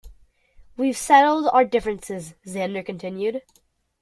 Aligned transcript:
"We've 0.77 0.97
settled 0.97 1.47
our 1.49 1.63
differences," 1.63 2.33
Zander 2.47 2.83
continued. 2.83 3.43